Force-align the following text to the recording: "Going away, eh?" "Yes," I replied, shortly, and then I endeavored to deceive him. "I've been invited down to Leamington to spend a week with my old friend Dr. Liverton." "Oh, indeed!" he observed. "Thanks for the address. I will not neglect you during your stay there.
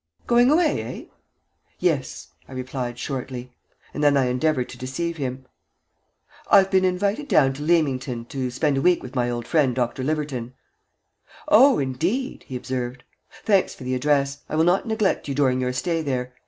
"Going 0.25 0.49
away, 0.49 0.81
eh?" 0.81 1.05
"Yes," 1.77 2.29
I 2.47 2.53
replied, 2.53 2.97
shortly, 2.97 3.51
and 3.93 4.03
then 4.03 4.17
I 4.17 4.29
endeavored 4.29 4.67
to 4.69 4.77
deceive 4.79 5.17
him. 5.17 5.45
"I've 6.49 6.71
been 6.71 6.85
invited 6.85 7.27
down 7.27 7.53
to 7.53 7.61
Leamington 7.61 8.25
to 8.25 8.49
spend 8.49 8.77
a 8.79 8.81
week 8.81 9.03
with 9.03 9.13
my 9.15 9.29
old 9.29 9.45
friend 9.45 9.75
Dr. 9.75 10.03
Liverton." 10.03 10.55
"Oh, 11.49 11.77
indeed!" 11.77 12.45
he 12.47 12.55
observed. 12.55 13.03
"Thanks 13.43 13.75
for 13.75 13.83
the 13.83 13.93
address. 13.93 14.39
I 14.49 14.55
will 14.55 14.63
not 14.63 14.87
neglect 14.87 15.27
you 15.27 15.35
during 15.35 15.61
your 15.61 15.71
stay 15.71 16.01
there. 16.01 16.33